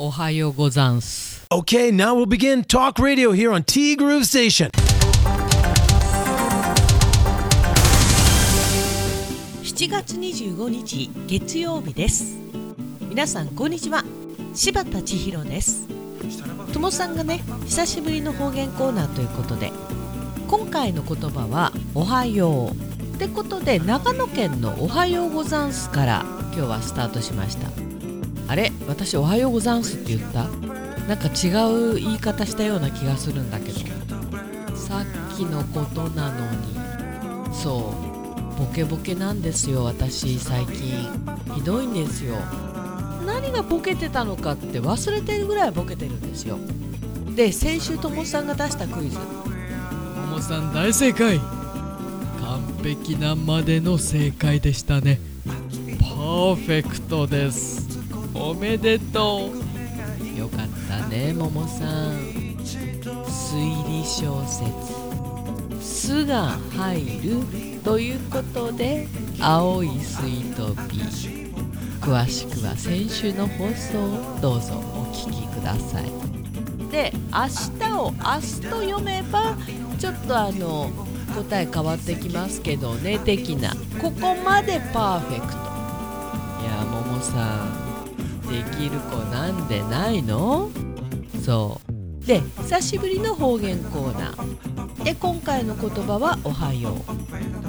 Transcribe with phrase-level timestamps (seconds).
[0.00, 1.44] おはようござんす。
[1.50, 4.70] Okay, now we'll begin Talk Radio here on T Groove Station.
[9.62, 12.38] 7月25日月曜日です。
[13.08, 14.04] 皆さんこんにちは。
[14.54, 15.88] 柴田千尋です。
[16.72, 19.72] ともさんがね久しぶりの方言コーナーということで
[20.46, 23.16] 今回の言葉はおはよう。
[23.16, 26.24] ってことで長野県のおはようござんすから
[26.54, 27.87] 今日はスタートしました
[28.48, 30.48] あれ私おはようござんすって言った？
[31.06, 33.78] なんか違う言い方したような気がするんだけど。
[34.74, 37.54] さっきのことなのに。
[37.54, 37.94] そ
[38.56, 38.58] う。
[38.58, 40.74] ボケボケなんですよ私最近。
[41.54, 42.36] ひどいんですよ。
[43.26, 46.58] 何がボケてたのかって忘れてるぐらいボケてるんですよ。
[47.36, 49.18] で先週ともさんが出したクイズ。
[49.18, 49.24] も
[50.38, 51.38] もさん大正解。
[51.38, 55.20] 完璧なまでの正解でしたね。
[56.00, 57.87] パーフェクトです。
[58.40, 59.50] おめでと
[60.34, 60.38] う。
[60.38, 62.16] よかったねももさん。
[63.26, 64.62] 推理小説
[65.80, 69.08] 「す」が入るということで
[69.40, 71.48] 青いスイートピー。
[72.00, 76.04] 詳しくは先週の放送をどうぞお聞きください。
[76.92, 77.46] で明
[77.86, 79.56] 日を明日と読めば
[79.98, 80.90] ちょっとあの
[81.34, 83.74] 答え変わってきますけどね的な。
[84.00, 85.58] ここまでパーフェクト。
[85.58, 87.87] いやももさん。
[88.48, 90.70] できる子なんでないの？
[91.44, 91.80] そ
[92.22, 92.26] う。
[92.26, 95.04] で久しぶりの方言コーナー。
[95.04, 96.94] で今回の言葉は「おはよう」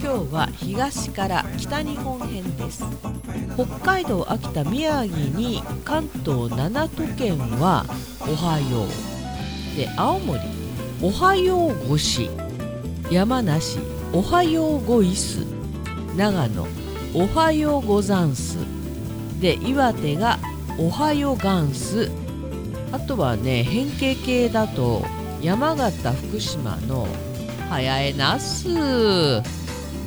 [0.00, 2.84] 今日は東から北日本編です。
[3.54, 7.84] 北海道秋田宮城に関東7都県は
[8.20, 8.88] 「おはよう」
[9.78, 10.40] で青森
[11.02, 12.30] 「おはようごし」
[13.10, 13.78] 山梨
[14.12, 15.44] 「おはようごいす」
[16.16, 16.66] 長野
[17.14, 18.58] 「おはようござんす」
[19.40, 20.38] で岩手が
[20.78, 22.10] 「おはようがんす」
[22.92, 25.04] あとはね変形系だと
[25.42, 27.08] 山形福島の
[27.68, 28.68] 「はやえなす」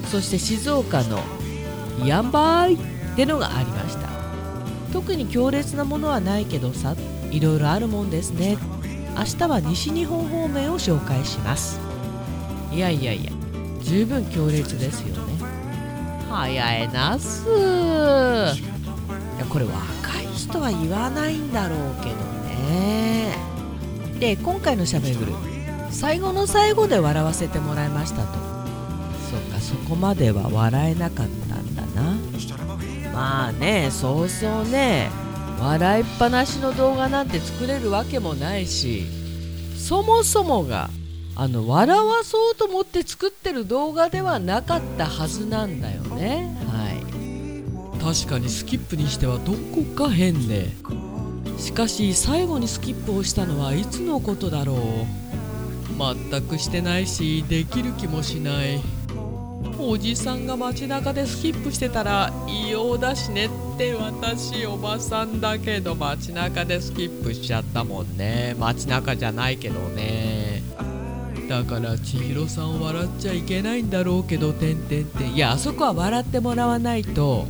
[0.09, 1.19] そして静岡の
[2.05, 2.77] 「やんばい」っ
[3.15, 4.07] てのがありました。
[4.93, 6.95] 特に強烈なものはないけどさ
[7.29, 8.57] いろいろあるもんですね。
[9.17, 11.79] 明日は西日本方面を紹介します。
[12.71, 13.31] いやいやいや
[13.83, 15.33] 十分強烈ですよね。
[16.29, 17.45] はやえなす。
[17.47, 17.51] い
[19.39, 19.96] やこれ若い
[20.37, 22.15] 人は言わないんだろうけど
[22.47, 23.35] ね。
[24.19, 25.33] で今回のしゃべぐる
[25.91, 28.27] 最後の最後で笑わせてもらいましたと。
[29.29, 32.15] そっかそこまでは笑えなかったんだな。
[33.13, 35.09] まあねそうそうね。
[35.59, 39.05] 笑いっぱなしの動画なんて作れるわけもないし
[39.75, 40.91] そもそもが
[41.35, 46.55] あの笑わそうと思って作ってる動画ではなかったはずなんだよね。
[46.67, 46.86] はい。
[48.07, 50.77] 確かにスキップにしてはどこか変ね
[51.57, 54.77] しかし最後にスキップをしたのはいつのことだろう。
[56.31, 58.79] 全くしてないしできる気もしない。
[59.77, 68.55] おじさんが街中でスキップしてたら異様だしねって私おばさんだけど街中でスキップしちゃったもんね。
[68.57, 70.63] 街中じゃないけどね。
[71.49, 75.33] だから千尋さんを笑っちゃいけないんだろうけどてんてんてん。
[75.33, 77.45] いやあそこは笑ってもらわないと。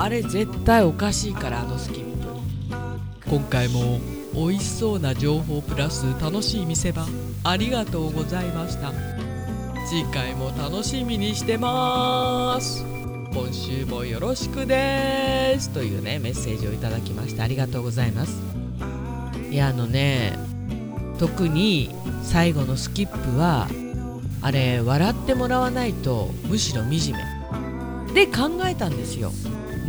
[0.00, 2.28] あれ絶対おかしいからあのスキップ
[3.28, 3.98] 今回も
[4.32, 7.04] 美味しそうな情報プラス楽しい見せ場。
[7.44, 8.92] ありがとうございました。
[9.88, 12.84] 次回も楽しみにしてます。
[13.32, 15.70] 今週もよろしくです。
[15.70, 18.40] というねメッセージをいただきましてありがとうございます。
[19.50, 20.38] いやあのね
[21.18, 21.90] 特に
[22.22, 23.66] 最後のスキップは
[24.40, 28.14] あれ笑ってもらわないとむしろ惨め。
[28.14, 29.32] で考えたんですよ。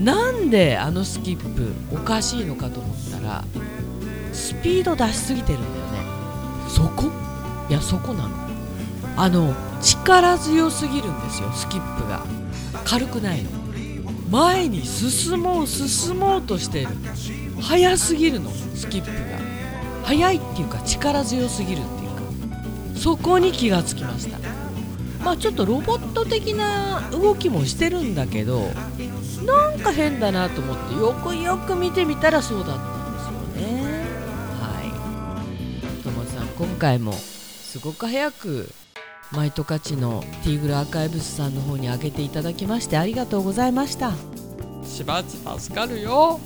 [0.03, 3.43] なんであのスキップおかしいのかと思ったら
[4.31, 6.69] スピード出しすぎてるんだよね。
[6.69, 7.11] そこ？
[7.69, 8.29] いやそこなの。
[9.17, 12.25] あの力強すぎるんですよスキップが。
[12.85, 13.49] 軽くないの。
[14.29, 16.87] 前に進もう進もうとしてる。
[17.61, 19.13] 速すぎるのスキップが。
[20.05, 22.21] 速いっていうか力強すぎるっていうか。
[22.95, 24.37] そこに気がつきました
[25.23, 28.71] まあちょっとロボット的な動きもしてるんだけど
[29.45, 34.05] なんか変だなと思ってよくよく見てみたらそうだったんですよね。
[34.59, 34.81] は
[35.99, 36.03] い。
[36.03, 38.69] ともさん今回もすごく早く
[39.31, 44.13] マイトカチのティーグルアーカイブスさんの方に上げていただきましてありがとうございました。
[44.83, 46.39] しばち助かるよ。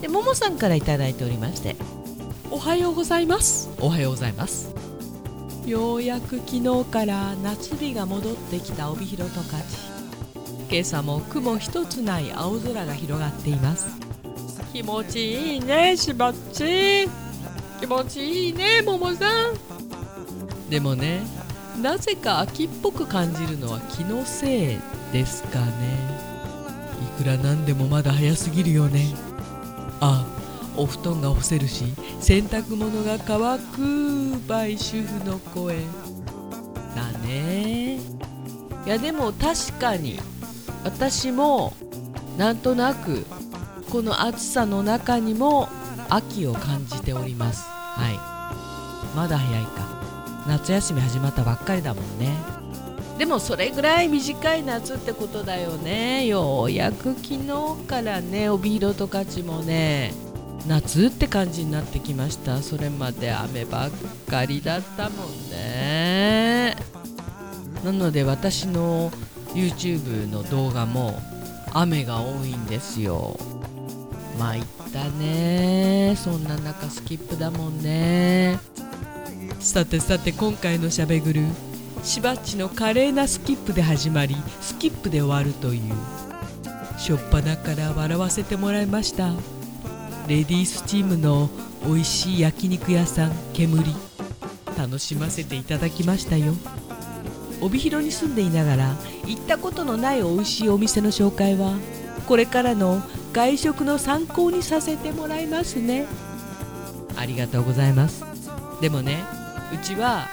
[0.00, 1.76] でももさんから頂いておりまして。
[2.52, 3.70] おはようございます。
[3.80, 4.79] おはようございます
[5.66, 9.62] ようやく昨日から夏日が戻ってきた帯広十勝。
[10.70, 13.88] 今朝も雲一つない青空が広がっています。
[14.72, 17.08] 気持ちいいねしばっち。
[17.78, 19.54] 気持ちいいねももさん。
[20.70, 21.20] でもね
[21.80, 24.78] なぜか秋っぽく感じるのは気のせい
[25.12, 25.70] ですかね。
[27.18, 29.14] いくらなんでもまだ早すぎるよね。
[30.00, 30.26] あ
[30.80, 31.84] お布団が干せるし
[32.20, 35.76] 洗濯物が乾くバイ主婦の声。
[36.96, 37.96] だね。
[37.96, 38.00] い
[38.86, 40.18] やでも確かに
[40.82, 41.74] 私も
[42.38, 43.26] なんとなく
[43.90, 45.68] この暑さの中にも
[46.08, 47.66] 秋を感じております。
[47.68, 49.16] はい。
[49.16, 50.00] まだ早いか。
[50.48, 52.34] 夏休み始まったばっかりだもんね。
[53.18, 56.24] でもそれぐらい短い夏ってことだよね。
[56.24, 60.29] ようやく昨日からね帯広とかちもね。
[60.66, 62.62] 夏って感じになってきました。
[62.62, 63.90] それまで雨ばっ
[64.28, 66.76] かりだったもんね。
[67.84, 69.10] なので私の
[69.54, 71.20] YouTube の動画も
[71.72, 73.38] 雨が多いんですよ。
[74.38, 74.62] 参っ
[74.92, 76.14] たね。
[76.16, 78.58] そんな中スキップだもんね。
[79.60, 81.42] さてさて今回のしゃべぐる
[82.02, 85.94] しばっちの華麗なスキップで始まりスキップで終わるという。
[86.98, 89.32] しょっぱなから笑わせてもらいました。
[90.30, 91.50] レディースチームの
[91.84, 93.84] 美味しい焼肉屋さん煙。
[94.78, 96.54] 楽しませていただきましたよ。
[97.60, 98.94] 帯広に住んでいながら
[99.26, 101.74] 行ったことのない美味しいお店の紹介は
[102.28, 106.06] これからの外食の参考にさせてもらいますね。
[107.16, 108.24] ありがとうございます。
[108.80, 109.24] でもね
[109.74, 110.28] うちは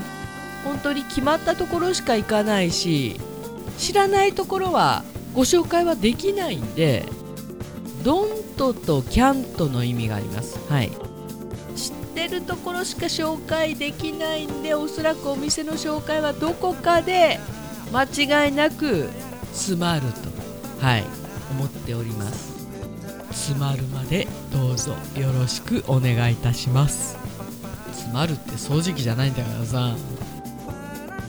[0.64, 3.20] 本当に決まったところしか行かないし
[3.80, 5.04] 知らないところは
[5.34, 7.04] ご紹介はできないんで
[8.08, 10.58] ドントとキャントの意味があります。
[10.72, 10.92] はい。
[11.76, 17.38] 知ってるところしか紹介できないんでおそらくお店の紹介はどこかで
[17.92, 19.10] 間違いなく
[19.52, 20.04] 詰まる
[20.80, 21.04] とはい
[21.52, 22.66] 思っております。
[23.32, 27.18] 詰まるまでどうぞよろしくお願いいたします。
[27.92, 29.98] 詰まるって掃除機じゃないんだからさ。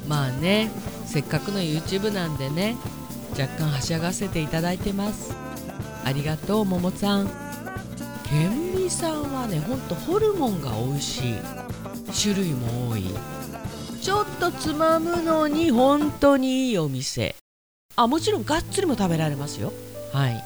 [0.07, 0.71] まあね
[1.07, 2.77] せっかくの YouTube なんでね
[3.33, 5.48] 若干はしゃがせていただいてます
[6.08, 7.26] ありがとうももさん。
[8.25, 11.34] ケンミさんはねほんとホルモンが美味しい。
[12.22, 13.05] 種類も多い。
[14.00, 17.37] ちょっとつまむのに本当にいいお店。
[17.94, 19.70] あもちろんがっつりも食べられますよ。
[20.10, 20.43] はい。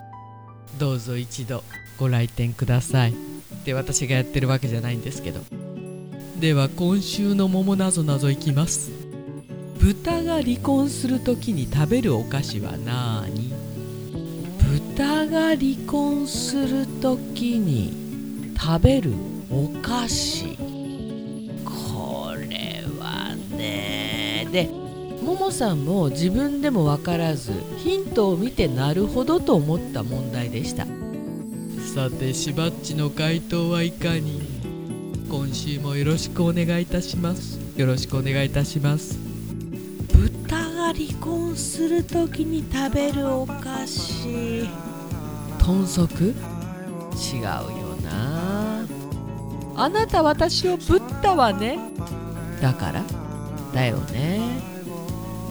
[0.80, 1.62] どうぞ一度
[1.96, 3.14] ご来店ください。
[3.64, 5.42] で私がやってるわけじゃないんですけど。
[6.40, 8.90] では今週の桃なぞなぞいきます。
[9.78, 13.51] 豚が離婚する時に食べるお菓子は何
[14.94, 19.14] 豚が離婚する時に食べる
[19.50, 20.56] お菓子。
[21.64, 24.46] これはね。
[24.52, 24.68] で
[25.24, 30.86] ももさんも自分でも分からずヒントを見てなるほどと思った問題でした。
[31.94, 34.42] さてしばっちの回答はいかに？
[35.30, 37.58] 今週もよろしくお願いいたします。
[37.76, 39.21] よろしくお願いいたします。
[40.92, 44.68] が離婚する時に食べるお菓子。
[45.58, 46.34] 豚足？
[47.34, 47.52] 違うよ
[48.04, 48.84] な。
[49.74, 51.78] あなた私をぶったわね。
[52.60, 53.02] だから？
[53.72, 54.40] だよね。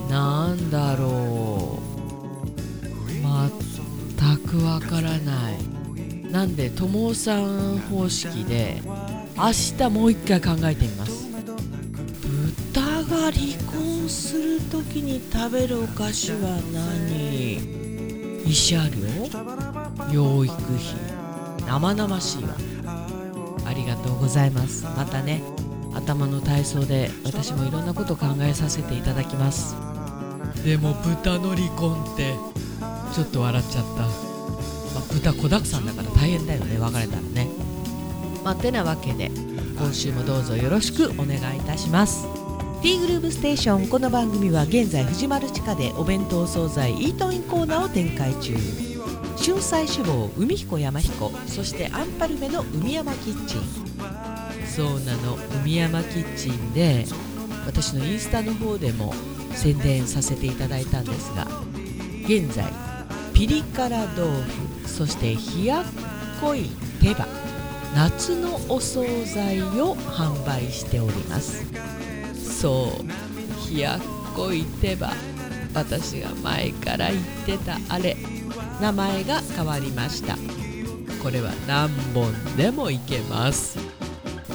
[0.08, 1.82] なんだろう。
[4.22, 5.58] 全くわからない。
[6.30, 8.80] なんで友さん方式で
[9.36, 11.11] 明日もう一回考えてみます
[13.30, 17.58] 離婚する時に食べるお菓子は何？
[18.44, 18.88] 慰謝
[20.08, 20.76] 料養育費。
[21.66, 22.56] 生々しいわ。
[23.64, 24.84] ありがとうございます。
[24.84, 25.42] またね。
[25.94, 29.76] 頭の体操で私もいろんなこと考えさせていただきます。
[30.64, 32.34] でも豚の離婚って
[33.14, 34.10] ちょっと笑っちゃった、まあ、
[35.12, 36.78] 豚子だくさんだから大変だよね。
[36.78, 37.48] 別れたらね。
[38.42, 39.30] まあ、てなわけで
[39.78, 42.26] 今週もどうぞよろしくお願いいたします。
[42.82, 48.56] ティーグルーブステーションこの番組は現在藤丸地下でお弁当惣菜イートインコーナーを展開中。
[49.38, 53.62] 春菜志望海彦山彦そしてアンパルメの海山キッチン。
[54.66, 57.04] そうなの海山キッチンで
[57.66, 59.14] 私のインスタの方でも
[59.52, 61.46] 宣伝させていただいたんですが
[62.24, 62.64] 現在
[63.32, 64.42] ピリ辛豆
[64.82, 65.84] 腐そして冷やっ
[66.40, 66.64] こい
[67.00, 67.28] 手羽
[67.94, 71.91] 夏のお惣菜を販売しております。
[72.62, 73.74] そう。
[73.74, 74.00] 冷やっ
[74.36, 75.12] こい手羽
[75.74, 78.16] 私が前から言ってたあれ。
[78.80, 80.36] 名前が変わりました。
[81.20, 83.78] これは何本でもいけます。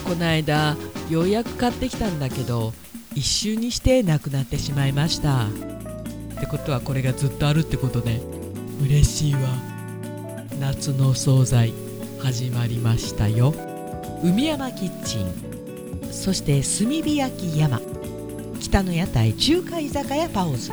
[0.05, 0.77] この間
[1.09, 2.73] ようやく買ってきたんだけど
[3.13, 5.47] 一瞬にしてなくなってしまいました。
[5.47, 5.49] っ
[6.39, 8.21] てことはこれがずっとあるってことで
[8.81, 9.41] 嬉しいわ。
[10.61, 11.73] 夏の惣菜
[12.19, 13.53] 始まりましたよ。
[14.23, 15.47] 海山キッチン。
[16.09, 17.81] そして炭火焼き山。
[18.67, 20.71] 北の屋台中華居酒屋パオズ。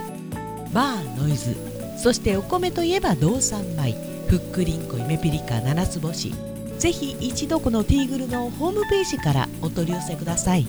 [0.73, 1.55] バーノイズ。
[1.97, 3.95] そしてお米といえば道産米。
[4.27, 6.35] ふっくりんこ夢ピリカ七つ星
[6.79, 10.67] ぜひ一度このティーグルのホームページからお取り寄せください。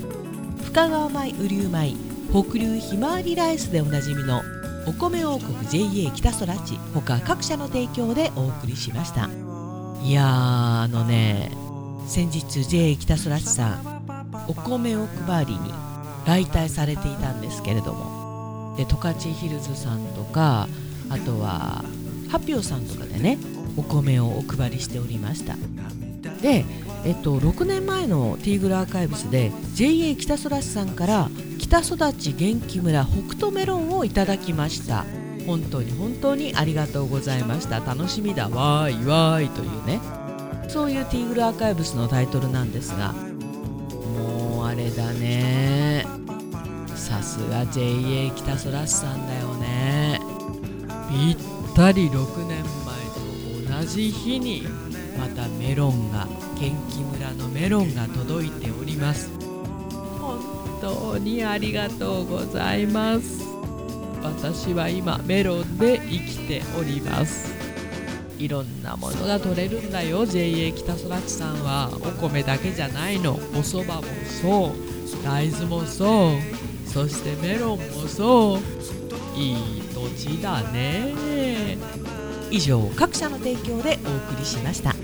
[0.66, 1.96] 深川米雨竜米。
[2.32, 4.44] 北流ひまわりライスでおなじみの
[4.86, 9.30] お米王国 JA 北空地他各社の提供でお送りしました。
[10.04, 10.26] いやー
[10.84, 11.52] あのね
[12.06, 15.85] 先日 JA 北空地さんお米を配りに
[16.26, 18.76] 来隊されていたんですけれども。
[18.78, 20.68] で十勝ヒルズさんとか
[21.10, 21.84] あとは
[22.30, 23.38] 発表さんとかでね
[23.78, 25.56] お米をお配りしておりました。
[26.42, 26.66] で、
[27.06, 31.30] えっと、6年前のティーグルアーカイブスで JA 北空市さんから
[31.60, 35.06] 北育ち元気村北斗メロンをいただきました。
[35.46, 37.80] 本当に本当にありがとうございました。
[37.80, 38.50] 楽しみだ。
[38.50, 40.00] わーいわーいというね。
[40.68, 43.14] そういうティーグルアーカイブスのタイトルなんですが
[44.76, 46.06] れだね。
[46.96, 50.20] さすが JA 北空市さんだよね。
[51.10, 51.38] ぴっ
[51.76, 52.64] たり6年
[53.66, 54.64] 前と同じ日に
[55.18, 56.28] またメロンが
[56.60, 59.30] 元気村のメロンが届いております。
[60.20, 60.40] 本
[60.82, 63.44] 当にありがとうございます。
[64.24, 67.55] 私は今メロンで生きております。
[68.38, 70.26] いろんなものが取れるんだよ。
[70.26, 73.34] JA 北空地さんはお米だけじゃないの。
[73.34, 74.04] お蕎麦も
[74.42, 75.24] そう。
[75.24, 76.90] 大豆もそう。
[76.90, 79.40] そしてメロンもそう。
[79.40, 81.14] いい土地だね。
[82.52, 84.96] 以上各社の提供でお送りしました。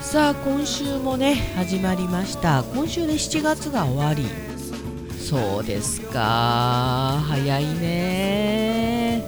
[0.00, 2.62] さあ今週もね始まりました。
[2.74, 4.26] 今週で7月が終わり。
[5.18, 7.22] そうですか。
[7.28, 9.24] 早いね。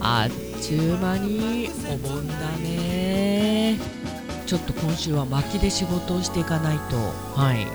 [0.00, 3.76] あっちゅう間にお盆だね。
[4.46, 6.96] ちょっと今週は巻きで仕事をしていかないと。
[7.34, 7.66] はい。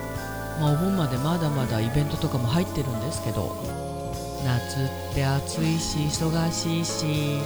[0.62, 3.54] まあお盆までまだまだイベントとかも入ってるんですけど。
[4.46, 7.42] 夏って暑いし忙しいし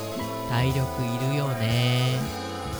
[0.51, 0.83] 体力
[1.25, 2.19] いるよね。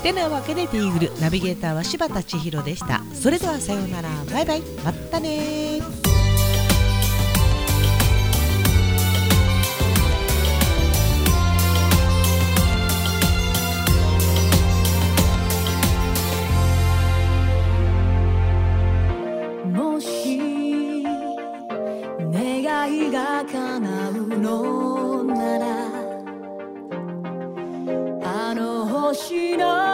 [0.04, 3.02] てなわけでティーグルナビゲーターは柴田千尋でした。
[3.16, 4.10] それではさようなら。
[4.32, 4.62] バイバイ。
[4.86, 6.09] またね
[29.58, 29.89] の星